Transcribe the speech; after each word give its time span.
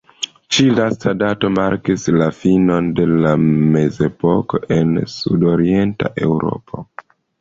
Ĉi-lasta 0.55 1.11
dato 1.17 1.51
markis 1.57 2.07
la 2.15 2.29
finon 2.39 2.87
de 3.01 3.05
la 3.25 3.33
Mezepoko 3.43 4.63
en 4.79 4.97
Sudorienta 5.19 6.13
Eŭropo. 6.31 6.87